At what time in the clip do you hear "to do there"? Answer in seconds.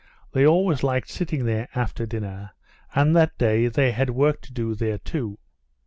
4.41-4.97